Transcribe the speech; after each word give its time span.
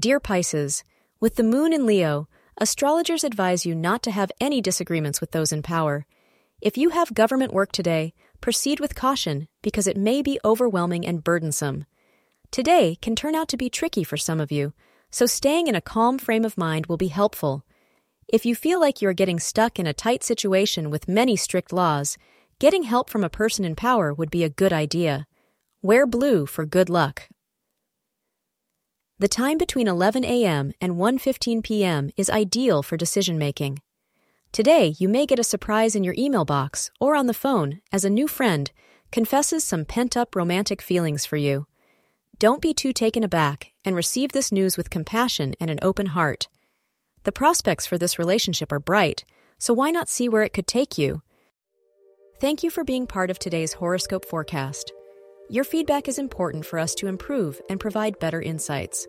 Dear 0.00 0.18
Pisces, 0.18 0.82
with 1.20 1.34
the 1.34 1.42
moon 1.42 1.74
in 1.74 1.84
Leo, 1.84 2.26
astrologers 2.56 3.22
advise 3.22 3.66
you 3.66 3.74
not 3.74 4.02
to 4.04 4.10
have 4.10 4.32
any 4.40 4.62
disagreements 4.62 5.20
with 5.20 5.32
those 5.32 5.52
in 5.52 5.60
power. 5.60 6.06
If 6.62 6.78
you 6.78 6.88
have 6.88 7.12
government 7.12 7.52
work 7.52 7.70
today, 7.70 8.14
proceed 8.40 8.80
with 8.80 8.94
caution 8.94 9.46
because 9.60 9.86
it 9.86 9.98
may 9.98 10.22
be 10.22 10.40
overwhelming 10.42 11.06
and 11.06 11.22
burdensome. 11.22 11.84
Today 12.50 12.96
can 13.02 13.14
turn 13.14 13.34
out 13.34 13.48
to 13.48 13.58
be 13.58 13.68
tricky 13.68 14.02
for 14.02 14.16
some 14.16 14.40
of 14.40 14.50
you, 14.50 14.72
so 15.10 15.26
staying 15.26 15.66
in 15.66 15.74
a 15.74 15.82
calm 15.82 16.18
frame 16.18 16.46
of 16.46 16.56
mind 16.56 16.86
will 16.86 16.96
be 16.96 17.08
helpful. 17.08 17.66
If 18.26 18.46
you 18.46 18.54
feel 18.54 18.80
like 18.80 19.02
you're 19.02 19.12
getting 19.12 19.38
stuck 19.38 19.78
in 19.78 19.86
a 19.86 19.92
tight 19.92 20.24
situation 20.24 20.88
with 20.88 21.08
many 21.08 21.36
strict 21.36 21.74
laws, 21.74 22.16
getting 22.58 22.84
help 22.84 23.10
from 23.10 23.22
a 23.22 23.28
person 23.28 23.66
in 23.66 23.76
power 23.76 24.14
would 24.14 24.30
be 24.30 24.44
a 24.44 24.48
good 24.48 24.72
idea. 24.72 25.26
Wear 25.82 26.06
blue 26.06 26.46
for 26.46 26.64
good 26.64 26.88
luck. 26.88 27.28
The 29.20 29.28
time 29.28 29.58
between 29.58 29.86
11 29.86 30.24
a.m. 30.24 30.72
and 30.80 30.94
1:15 30.94 31.62
p.m. 31.62 32.10
is 32.16 32.30
ideal 32.30 32.82
for 32.82 32.96
decision 32.96 33.36
making. 33.36 33.82
Today, 34.50 34.94
you 34.98 35.10
may 35.10 35.26
get 35.26 35.38
a 35.38 35.44
surprise 35.44 35.94
in 35.94 36.02
your 36.04 36.14
email 36.16 36.46
box 36.46 36.90
or 36.98 37.14
on 37.14 37.26
the 37.26 37.34
phone 37.34 37.82
as 37.92 38.02
a 38.02 38.08
new 38.08 38.26
friend 38.26 38.72
confesses 39.12 39.62
some 39.62 39.84
pent-up 39.84 40.34
romantic 40.34 40.80
feelings 40.80 41.26
for 41.26 41.36
you. 41.36 41.66
Don't 42.38 42.62
be 42.62 42.72
too 42.72 42.94
taken 42.94 43.22
aback 43.22 43.72
and 43.84 43.94
receive 43.94 44.32
this 44.32 44.50
news 44.50 44.78
with 44.78 44.88
compassion 44.88 45.54
and 45.60 45.68
an 45.68 45.80
open 45.82 46.06
heart. 46.06 46.48
The 47.24 47.38
prospects 47.40 47.84
for 47.84 47.98
this 47.98 48.18
relationship 48.18 48.72
are 48.72 48.80
bright, 48.80 49.26
so 49.58 49.74
why 49.74 49.90
not 49.90 50.08
see 50.08 50.30
where 50.30 50.44
it 50.44 50.54
could 50.54 50.66
take 50.66 50.96
you? 50.96 51.20
Thank 52.40 52.62
you 52.62 52.70
for 52.70 52.84
being 52.84 53.06
part 53.06 53.28
of 53.30 53.38
today's 53.38 53.74
horoscope 53.74 54.24
forecast. 54.24 54.94
Your 55.50 55.64
feedback 55.64 56.06
is 56.06 56.20
important 56.20 56.64
for 56.64 56.78
us 56.78 56.94
to 56.94 57.08
improve 57.08 57.60
and 57.68 57.80
provide 57.80 58.20
better 58.20 58.40
insights. 58.40 59.08